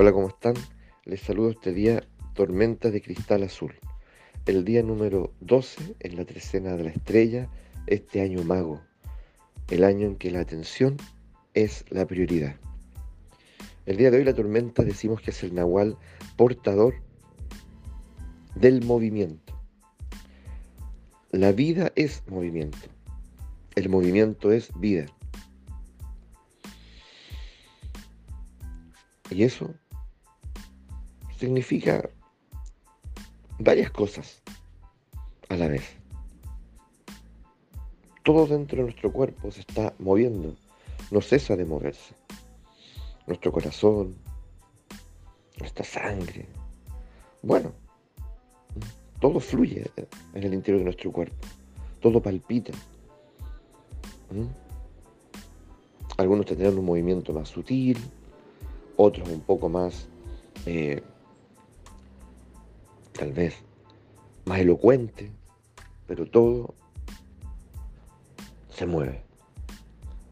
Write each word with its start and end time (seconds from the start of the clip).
Hola, 0.00 0.12
¿cómo 0.12 0.28
están? 0.28 0.54
Les 1.06 1.20
saludo 1.20 1.50
este 1.50 1.72
día 1.72 2.04
Tormenta 2.34 2.92
de 2.92 3.02
Cristal 3.02 3.42
Azul. 3.42 3.74
El 4.46 4.64
día 4.64 4.80
número 4.84 5.32
12 5.40 5.96
en 5.98 6.14
la 6.14 6.24
trecena 6.24 6.76
de 6.76 6.84
la 6.84 6.90
estrella, 6.90 7.48
este 7.88 8.20
año 8.20 8.44
mago. 8.44 8.80
El 9.68 9.82
año 9.82 10.06
en 10.06 10.14
que 10.14 10.30
la 10.30 10.38
atención 10.38 10.98
es 11.52 11.84
la 11.90 12.06
prioridad. 12.06 12.54
El 13.86 13.96
día 13.96 14.12
de 14.12 14.18
hoy 14.18 14.24
la 14.24 14.36
tormenta 14.36 14.84
decimos 14.84 15.20
que 15.20 15.32
es 15.32 15.42
el 15.42 15.52
nahual 15.52 15.98
portador 16.36 16.94
del 18.54 18.84
movimiento. 18.84 19.60
La 21.32 21.50
vida 21.50 21.90
es 21.96 22.22
movimiento. 22.28 22.86
El 23.74 23.88
movimiento 23.88 24.52
es 24.52 24.70
vida. 24.78 25.06
Y 29.30 29.42
eso 29.42 29.74
significa 31.38 32.10
varias 33.58 33.90
cosas 33.90 34.42
a 35.48 35.56
la 35.56 35.68
vez. 35.68 35.84
Todo 38.24 38.46
dentro 38.46 38.78
de 38.78 38.84
nuestro 38.84 39.12
cuerpo 39.12 39.50
se 39.50 39.60
está 39.60 39.94
moviendo, 39.98 40.54
no 41.10 41.20
cesa 41.20 41.56
de 41.56 41.64
moverse. 41.64 42.14
Nuestro 43.26 43.52
corazón, 43.52 44.16
nuestra 45.58 45.84
sangre. 45.84 46.46
Bueno, 47.42 47.72
todo 49.20 49.40
fluye 49.40 49.90
en 50.34 50.42
el 50.42 50.54
interior 50.54 50.80
de 50.80 50.84
nuestro 50.84 51.12
cuerpo, 51.12 51.46
todo 52.00 52.20
palpita. 52.20 52.72
¿Mm? 54.30 54.46
Algunos 56.18 56.46
tendrán 56.46 56.76
un 56.76 56.84
movimiento 56.84 57.32
más 57.32 57.48
sutil, 57.48 57.96
otros 58.96 59.28
un 59.28 59.40
poco 59.40 59.68
más 59.68 60.08
eh, 60.66 61.02
tal 63.18 63.32
vez 63.32 63.56
más 64.46 64.60
elocuente, 64.60 65.32
pero 66.06 66.24
todo 66.30 66.74
se 68.70 68.86
mueve. 68.86 69.24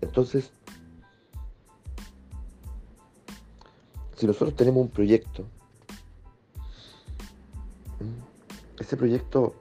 Entonces, 0.00 0.52
si 4.16 4.26
nosotros 4.26 4.54
tenemos 4.54 4.82
un 4.82 4.88
proyecto, 4.88 5.48
ese 8.78 8.96
proyecto 8.96 9.56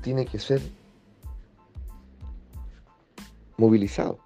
tiene 0.00 0.24
que 0.24 0.38
ser 0.38 0.62
movilizado, 3.58 4.18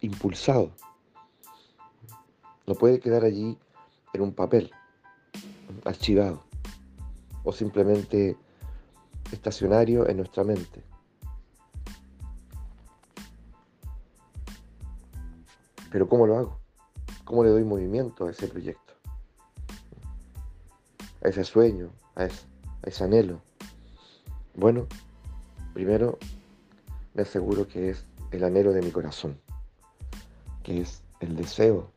impulsado. 0.00 0.72
No 2.66 2.74
puede 2.74 2.98
quedar 2.98 3.24
allí 3.24 3.56
en 4.12 4.20
un 4.20 4.32
papel, 4.32 4.72
archivado 5.84 6.45
o 7.46 7.52
simplemente 7.52 8.36
estacionario 9.30 10.08
en 10.08 10.16
nuestra 10.18 10.42
mente. 10.42 10.82
Pero 15.90 16.08
¿cómo 16.08 16.26
lo 16.26 16.36
hago? 16.36 16.58
¿Cómo 17.24 17.44
le 17.44 17.50
doy 17.50 17.62
movimiento 17.62 18.26
a 18.26 18.32
ese 18.32 18.48
proyecto? 18.48 18.94
A 21.24 21.28
ese 21.28 21.44
sueño, 21.44 21.90
a 22.16 22.24
ese, 22.24 23.04
anhelo. 23.04 23.40
Bueno, 24.54 24.86
primero 25.72 26.18
me 27.14 27.22
aseguro 27.22 27.68
que 27.68 27.90
es 27.90 28.04
el 28.32 28.42
anhelo 28.42 28.72
de 28.72 28.82
mi 28.82 28.90
corazón, 28.90 29.38
que 30.64 30.80
es 30.80 31.00
el 31.20 31.36
deseo 31.36 31.92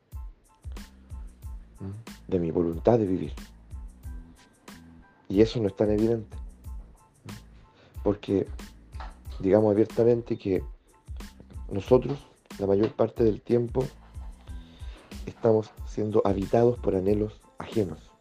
de 2.28 2.40
mi 2.40 2.52
voluntad 2.52 3.00
de 3.00 3.08
vivir. 3.08 3.34
Y 5.30 5.42
eso 5.42 5.62
no 5.62 5.68
es 5.68 5.76
tan 5.76 5.92
evidente. 5.92 6.36
Porque 8.04 8.48
digamos 9.40 9.72
abiertamente 9.72 10.38
que 10.38 10.64
nosotros, 11.72 12.18
la 12.58 12.68
mayor 12.68 12.92
parte 12.94 13.24
del 13.24 13.42
tiempo, 13.42 13.86
estamos 15.28 15.72
siendo 15.86 16.22
habitados 16.26 16.80
por 16.80 16.96
anhelos 16.96 17.40
ajenos. 17.60 18.12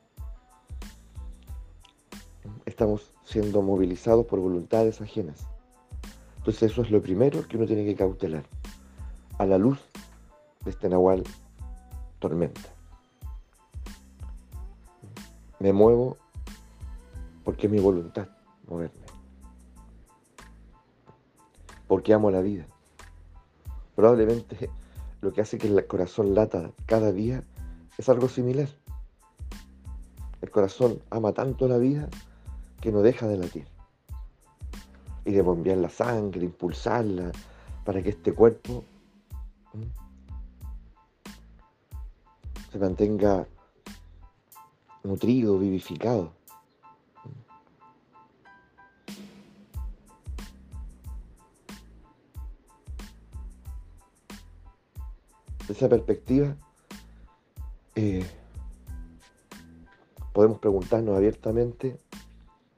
Estamos 2.67 3.13
siendo 3.25 3.63
movilizados 3.63 4.27
por 4.27 4.39
voluntades 4.39 5.01
ajenas. 5.01 5.47
Entonces 6.37 6.71
eso 6.71 6.83
es 6.83 6.91
lo 6.91 7.01
primero 7.03 7.47
que 7.49 7.57
uno 7.57 7.67
tiene 7.67 7.85
que 7.85 7.97
cautelar 7.97 8.45
a 9.39 9.47
la 9.47 9.59
luz 9.59 9.79
de 10.65 10.71
este 10.71 10.89
Nahual 10.89 11.25
tormenta. 12.19 12.61
Me 15.59 15.73
muevo 15.73 16.17
porque 17.49 17.67
es 17.67 17.73
mi 17.73 17.81
voluntad 17.81 18.29
moverme. 18.67 19.07
Porque 21.87 22.13
amo 22.13 22.31
la 22.31 22.43
vida. 22.43 22.67
Probablemente 23.97 24.69
lo 25.23 25.33
que 25.33 25.41
hace 25.41 25.57
que 25.57 25.67
el 25.67 25.87
corazón 25.87 26.35
lata 26.35 26.73
cada 26.85 27.11
día 27.11 27.43
es 27.97 28.07
algo 28.11 28.29
similar. 28.29 28.69
El 30.43 30.51
corazón 30.51 31.01
ama 31.09 31.33
tanto 31.33 31.67
la 31.69 31.79
vida 31.79 32.11
que 32.83 32.93
no 32.93 33.01
deja 33.01 33.27
de 33.27 33.39
latir. 33.39 33.67
Y 35.25 35.33
de 35.33 35.41
bombear 35.41 35.79
la 35.79 35.89
sangre, 35.89 36.45
impulsarla, 36.45 37.33
para 37.87 38.03
que 38.03 38.11
este 38.11 38.35
cuerpo 38.35 38.85
se 42.71 42.79
mantenga 42.79 43.47
nutrido, 45.03 45.59
vivificado. 45.59 46.37
Esa 55.79 55.89
perspectiva, 55.89 56.57
eh, 57.95 58.27
podemos 60.33 60.59
preguntarnos 60.59 61.17
abiertamente 61.17 61.97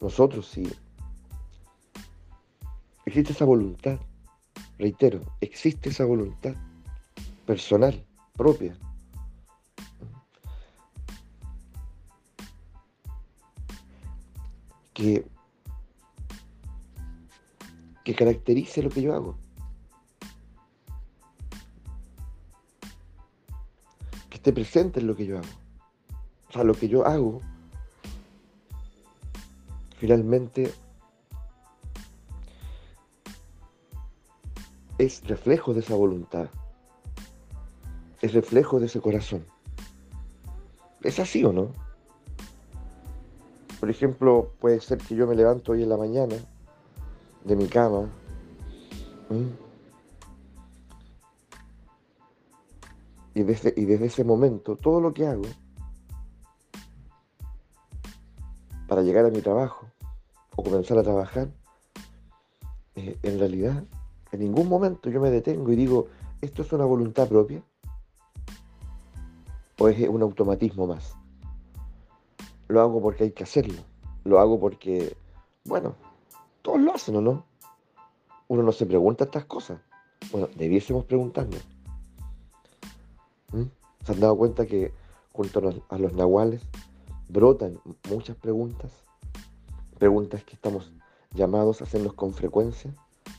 nosotros 0.01 0.47
si 0.47 0.71
existe 3.07 3.33
esa 3.33 3.47
voluntad, 3.47 3.99
reitero, 4.79 5.23
existe 5.41 5.89
esa 5.89 6.05
voluntad 6.05 6.55
personal, 7.47 8.05
propia. 8.35 8.77
Que, 14.93 15.25
que 18.05 18.15
caracterice 18.15 18.83
lo 18.83 18.91
que 18.91 19.01
yo 19.01 19.15
hago. 19.15 19.39
Esté 24.41 24.55
presente 24.55 25.01
en 25.01 25.07
lo 25.07 25.15
que 25.15 25.27
yo 25.27 25.37
hago. 25.37 25.49
O 26.49 26.53
sea, 26.53 26.65
lo 26.65 26.73
que 26.73 26.89
yo 26.89 27.07
hago 27.07 27.43
finalmente 29.99 30.73
es 34.97 35.23
reflejo 35.29 35.75
de 35.75 35.81
esa 35.81 35.95
voluntad, 35.95 36.49
es 38.23 38.33
reflejo 38.33 38.81
de 38.81 38.87
ese 38.87 39.03
corazón. 39.03 39.45
¿Es 41.03 41.19
así 41.21 41.45
o 41.45 41.53
no? 41.53 41.73
Por 43.79 43.91
ejemplo, 43.91 44.53
puede 44.59 44.81
ser 44.81 44.97
que 44.97 45.17
yo 45.17 45.27
me 45.27 45.35
levanto 45.35 45.73
hoy 45.73 45.83
en 45.83 45.91
la 45.91 45.99
mañana 45.99 46.37
de 47.45 47.57
mi 47.57 47.67
cama 47.67 48.09
Y 53.41 53.43
desde, 53.43 54.05
ese 54.05 54.23
momento, 54.23 54.77
todo 54.77 55.01
lo 55.01 55.15
que 55.15 55.27
hago 55.27 55.47
para 58.87 59.01
llegar 59.01 59.25
a 59.25 59.31
mi 59.31 59.41
trabajo 59.41 59.87
o 60.57 60.63
comenzar 60.63 60.99
a 60.99 61.03
trabajar, 61.03 61.49
eh, 62.97 63.17
en 63.23 63.39
realidad, 63.39 63.83
en 64.33 64.41
ningún 64.41 64.69
momento 64.69 65.09
yo 65.09 65.23
me 65.23 65.31
detengo 65.31 65.73
y 65.73 65.77
digo, 65.77 66.09
¿esto 66.43 66.61
es 66.61 66.71
una 66.75 66.85
voluntad 66.85 67.29
propia? 67.29 67.63
¿O 69.79 69.89
es 69.89 70.07
un 70.07 70.21
automatismo 70.21 70.87
más? 70.87 71.17
Lo 72.69 72.83
hago 72.83 73.01
porque 73.01 73.25
hay 73.25 73.31
que 73.31 73.45
hacerlo. 73.45 73.83
Lo 74.25 74.39
hago 74.39 74.61
porque, 74.61 75.17
bueno, 75.65 75.95
todos 76.61 76.79
lo 76.79 76.95
hacen 76.95 77.17
o 77.17 77.23
no. 77.23 77.47
Uno 78.49 78.63
no 78.63 78.73
se 78.73 78.85
pregunta 78.85 79.25
estas 79.25 79.47
cosas. 79.47 79.81
Bueno, 80.31 80.51
debiésemos 80.57 81.07
preguntarnos. 81.07 81.67
¿Mm? 83.53 83.65
¿Se 84.05 84.13
han 84.13 84.21
dado 84.21 84.37
cuenta 84.37 84.67
que 84.67 84.93
junto 85.33 85.59
a 85.89 85.99
los, 85.99 86.13
nahuales 86.15 86.63
brotan 87.29 87.79
muchas 88.09 88.37
preguntas? 88.37 88.93
Preguntas 89.99 90.43
que 90.45 90.55
estamos 90.55 90.93
llamados 91.35 91.81
a 91.81 91.85
hacernos 91.85 92.15
con 92.15 92.33
frecuencia. 92.33 92.95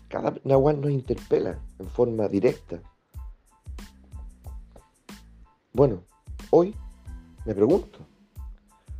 Cada 0.07 0.35
nahual 0.43 0.81
nos 0.81 0.91
interpela 0.91 1.59
en 1.79 1.87
forma 1.87 2.27
directa. 2.27 2.81
Bueno, 5.73 6.03
hoy 6.49 6.75
me 7.45 7.55
pregunto, 7.55 7.99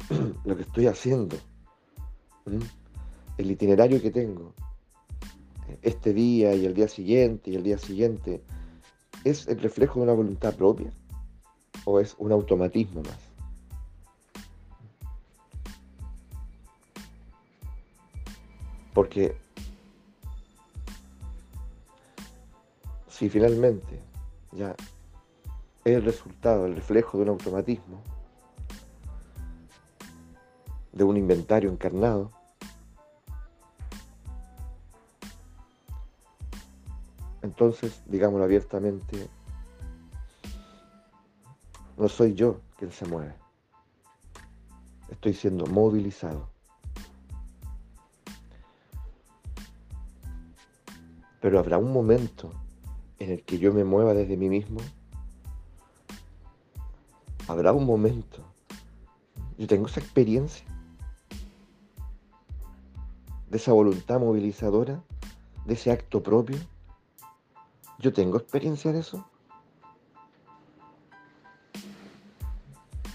lo 0.46 0.56
que 0.56 0.64
estoy 0.64 0.88
haciendo, 0.88 1.36
el 3.38 3.52
itinerario 3.52 4.02
que 4.02 4.10
tengo, 4.10 4.54
este 5.82 6.14
día 6.14 6.54
y 6.56 6.66
el 6.66 6.74
día 6.74 6.88
siguiente 6.88 7.52
y 7.52 7.56
el 7.56 7.64
día 7.64 7.78
siguiente, 7.78 8.42
¿es 9.24 9.48
el 9.48 9.60
reflejo 9.60 10.00
de 10.00 10.04
una 10.04 10.14
voluntad 10.14 10.56
propia 10.56 10.92
o 11.86 12.00
es 12.00 12.16
un 12.18 12.32
automatismo 12.32 13.02
más? 13.04 13.18
Porque 18.94 19.36
si 23.08 23.30
finalmente 23.30 24.00
ya 24.52 24.76
es 25.86 25.96
el 25.96 26.04
resultado, 26.04 26.66
el 26.66 26.76
reflejo 26.76 27.18
de 27.18 27.24
un 27.24 27.30
automatismo, 27.30 28.02
de 30.92 31.04
un 31.04 31.16
inventario 31.18 31.72
encarnado, 31.72 32.32
entonces, 37.62 38.02
digámoslo 38.08 38.44
abiertamente, 38.44 39.30
no 41.96 42.10
soy 42.10 42.34
yo 42.34 42.60
quien 42.76 42.92
se 42.92 43.06
mueve. 43.06 43.36
Estoy 45.10 45.36
siendo 45.36 45.68
movilizado. 45.68 46.50
Pero 51.40 51.60
habrá 51.60 51.78
un 51.78 51.94
momento 51.94 52.52
en 53.20 53.30
el 53.30 53.44
que 53.44 53.60
yo 53.60 53.72
me 53.72 53.84
mueva 53.84 54.16
desde 54.16 54.38
mí 54.38 54.50
mismo. 54.50 54.80
Habrá 57.48 57.74
un 57.74 57.86
momento. 57.86 58.44
Yo 59.60 59.68
tengo 59.68 59.86
esa 59.86 60.00
experiencia 60.00 60.66
de 63.52 63.58
esa 63.58 63.72
voluntad 63.72 64.20
movilizadora, 64.20 65.04
de 65.68 65.76
ese 65.76 65.92
acto 65.92 66.24
propio. 66.24 66.58
Yo 68.02 68.12
tengo 68.12 68.38
experiencia 68.38 68.92
de 68.92 69.00
eso. 69.00 69.26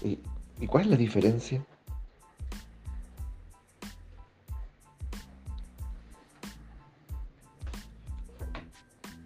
¿Y, 0.01 0.19
¿y 0.59 0.67
cuál 0.67 0.85
es 0.85 0.89
la 0.91 0.97
diferencia? 0.97 1.65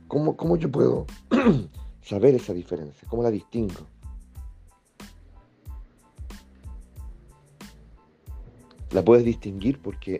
¿Cómo, 0.07 0.57
yo 0.57 0.69
puedo 0.69 1.05
saber 2.01 2.35
esa 2.35 2.53
diferencia? 2.53 3.07
¿Cómo 3.07 3.23
la 3.23 3.31
distingo? 3.31 3.87
La 8.89 9.05
puedes 9.05 9.23
distinguir 9.23 9.81
porque 9.81 10.19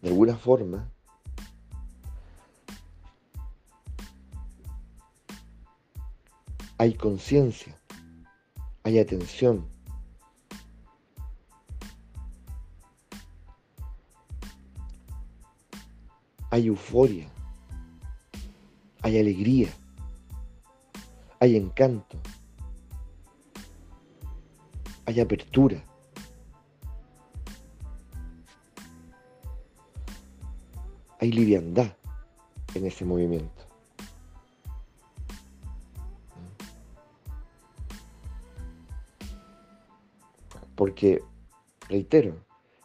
de 0.00 0.08
alguna 0.08 0.34
forma 0.36 0.90
hay 6.78 6.94
conciencia, 6.94 7.74
hay 8.82 8.98
atención. 8.98 9.66
Hay 16.50 16.68
euforia, 16.68 17.28
hay 19.02 19.18
alegría, 19.18 19.68
hay 21.40 21.56
encanto, 21.56 22.18
hay 25.04 25.20
apertura. 25.20 25.82
Hay 31.18 31.32
liviandad 31.32 31.96
en 32.74 32.86
ese 32.86 33.04
movimiento. 33.04 33.65
Porque, 40.76 41.22
reitero, 41.88 42.36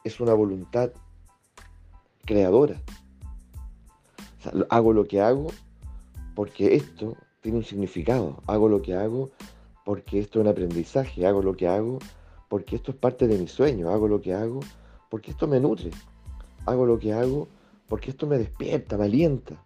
es 0.04 0.20
una 0.20 0.34
voluntad 0.34 0.92
creadora. 2.26 2.82
hago 4.70 4.94
lo 4.94 5.06
que 5.06 5.22
hago 5.22 5.48
porque 6.34 6.76
esto 6.76 7.16
tiene 7.42 7.60
un 7.60 7.64
significado. 7.64 8.42
Hago 8.48 8.70
lo 8.70 8.82
que 8.82 8.96
hago 8.96 9.30
porque 9.86 10.20
esto 10.20 10.40
es 10.40 10.46
un 10.46 10.52
aprendizaje. 10.52 11.26
Hago 11.28 11.42
lo 11.42 11.56
que 11.56 11.68
hago 11.68 12.00
porque 12.48 12.76
esto 12.76 12.92
es 12.92 12.98
parte 12.98 13.28
de 13.28 13.38
mi 13.38 13.48
sueño. 13.48 13.90
Hago 13.90 14.08
lo 14.08 14.22
que 14.22 14.34
hago 14.34 14.62
porque 15.10 15.32
esto 15.32 15.48
me 15.48 15.60
nutre. 15.60 15.92
Hago 16.66 16.86
lo 16.86 16.98
que 16.98 17.14
hago 17.14 17.48
porque 17.88 18.12
esto 18.12 18.26
me 18.26 18.38
despierta, 18.38 18.98
me 18.98 19.06
alienta. 19.06 19.64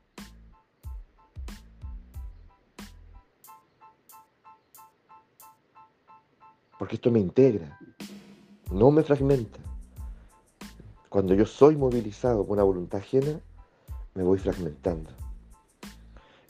Porque 6.78 6.96
esto 6.96 7.10
me 7.10 7.20
integra, 7.20 7.80
no 8.76 8.92
me 8.92 9.04
fragmenta. 9.04 9.60
Cuando 11.08 11.34
yo 11.34 11.46
soy 11.46 11.78
movilizado 11.78 12.44
por 12.44 12.58
una 12.58 12.64
voluntad 12.64 13.00
ajena, 13.00 13.40
me 14.16 14.24
voy 14.24 14.38
fragmentando 14.38 15.10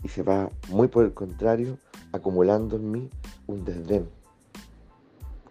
y 0.04 0.08
se 0.08 0.24
va, 0.24 0.50
muy 0.70 0.88
por 0.88 1.06
el 1.06 1.14
contrario, 1.14 1.78
acumulando 2.12 2.78
en 2.78 2.92
mí 2.92 3.10
un 3.46 3.64
desdén, 3.64 4.10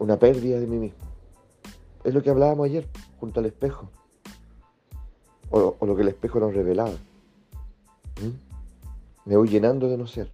una 0.00 0.18
pérdida 0.18 0.58
de 0.58 0.66
mí 0.66 0.78
mismo. 0.78 0.98
Es 2.02 2.12
lo 2.12 2.22
que 2.24 2.30
hablábamos 2.30 2.66
ayer, 2.66 2.88
junto 3.20 3.38
al 3.38 3.46
espejo, 3.46 3.88
o, 5.50 5.76
lo 5.80 5.94
que 5.94 6.02
el 6.02 6.08
espejo 6.08 6.40
nos 6.40 6.54
revelaba. 6.54 6.94
¿Mm? 8.20 9.28
Me 9.28 9.36
voy 9.36 9.48
llenando 9.48 9.88
de 9.88 9.96
no 9.96 10.08
ser, 10.08 10.32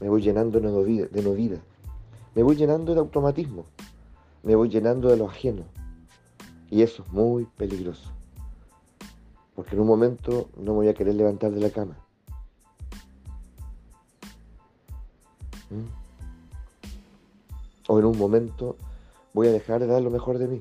me 0.00 0.08
voy 0.08 0.22
llenando 0.22 0.60
de 0.60 0.66
no, 0.66 0.82
vida, 0.82 1.06
de 1.10 1.22
no 1.22 1.32
vida, 1.32 1.58
me 2.34 2.42
voy 2.42 2.56
llenando 2.56 2.94
de 2.94 3.00
automatismo, 3.00 3.66
me 4.44 4.54
voy 4.54 4.68
llenando 4.68 5.08
de 5.08 5.16
lo 5.16 5.28
ajeno. 5.28 5.64
Y 6.70 6.82
eso 6.82 7.02
es 7.02 7.12
muy 7.12 7.46
peligroso, 7.56 8.10
porque 9.54 9.74
en 9.74 9.80
un 9.80 9.86
momento 9.86 10.48
no 10.56 10.72
me 10.72 10.78
voy 10.78 10.88
a 10.88 10.94
querer 10.94 11.14
levantar 11.14 11.50
de 11.52 11.60
la 11.60 11.70
cama 11.70 11.96
¿Mm? 15.70 15.86
O 17.88 17.98
en 17.98 18.04
un 18.04 18.18
momento 18.18 18.76
voy 19.32 19.48
a 19.48 19.52
dejar 19.52 19.80
de 19.80 19.86
dar 19.86 20.02
lo 20.02 20.10
mejor 20.10 20.38
de 20.38 20.48
mí. 20.48 20.60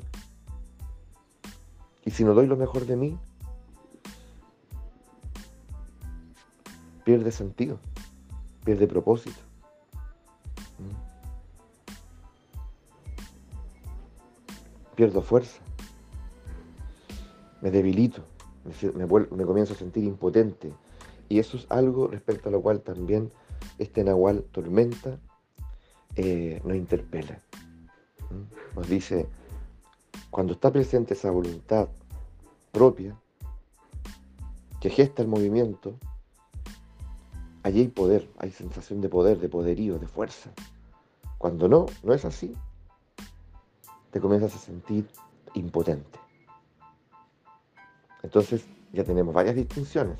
Y 2.05 2.11
si 2.11 2.23
no 2.23 2.33
doy 2.33 2.47
lo 2.47 2.57
mejor 2.57 2.85
de 2.85 2.95
mí, 2.95 3.17
pierde 7.05 7.31
sentido, 7.31 7.79
pierde 8.65 8.87
propósito. 8.87 9.39
Pierdo 15.03 15.21
fuerza, 15.21 15.59
me 17.59 17.71
debilito, 17.71 18.21
me, 18.95 19.05
me 19.05 19.45
comienzo 19.45 19.73
a 19.73 19.75
sentir 19.75 20.05
impotente. 20.05 20.71
Y 21.27 21.39
eso 21.39 21.57
es 21.57 21.65
algo 21.67 22.07
respecto 22.07 22.47
a 22.47 22.53
lo 22.53 22.61
cual 22.61 22.79
también 22.79 23.29
este 23.79 24.01
Nahual 24.05 24.43
Tormenta 24.43 25.19
eh, 26.15 26.61
nos 26.63 26.77
interpela. 26.77 27.37
Nos 28.77 28.87
dice, 28.87 29.27
cuando 30.29 30.53
está 30.53 30.71
presente 30.71 31.15
esa 31.15 31.31
voluntad 31.31 31.89
propia 32.71 33.19
que 34.79 34.89
gesta 34.89 35.21
el 35.21 35.27
movimiento, 35.27 35.95
allí 37.61 37.81
hay 37.81 37.87
poder, 37.89 38.29
hay 38.37 38.51
sensación 38.51 39.01
de 39.01 39.09
poder, 39.09 39.39
de 39.39 39.49
poderío, 39.49 39.99
de 39.99 40.07
fuerza. 40.07 40.49
Cuando 41.37 41.67
no, 41.67 41.87
no 42.03 42.13
es 42.13 42.23
así, 42.23 42.55
te 44.13 44.21
comienzas 44.21 44.55
a 44.55 44.59
sentir 44.59 45.09
impotente. 45.55 46.19
Entonces 48.21 48.63
ya 48.93 49.03
tenemos 49.03 49.33
varias 49.33 49.55
distinciones 49.55 50.19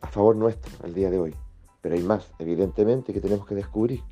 a 0.00 0.08
favor 0.08 0.34
nuestro 0.34 0.86
el 0.86 0.94
día 0.94 1.10
de 1.10 1.18
hoy. 1.18 1.34
Pero 1.82 1.94
hay 1.94 2.02
más, 2.02 2.32
evidentemente, 2.38 3.12
que 3.12 3.20
tenemos 3.20 3.46
que 3.46 3.54
descubrir. 3.54 4.02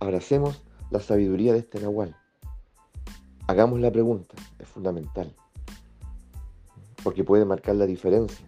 Abracemos 0.00 0.60
la 0.90 0.98
sabiduría 0.98 1.52
de 1.52 1.60
este 1.60 1.80
Nahual. 1.80 2.16
Hagamos 3.46 3.78
la 3.78 3.92
pregunta, 3.92 4.34
es 4.58 4.68
fundamental. 4.68 5.32
Porque 7.04 7.22
puede 7.22 7.44
marcar 7.44 7.76
la 7.76 7.86
diferencia 7.86 8.44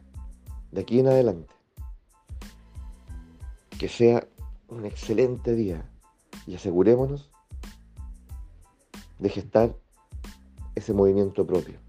de 0.72 0.80
aquí 0.80 0.98
en 0.98 1.06
adelante. 1.06 1.54
Que 3.78 3.88
sea 3.88 4.26
un 4.66 4.84
excelente 4.84 5.54
día 5.54 5.88
y 6.44 6.56
asegurémonos 6.56 7.30
de 9.18 9.28
gestar 9.28 9.74
ese 10.74 10.92
movimiento 10.92 11.46
propio. 11.46 11.87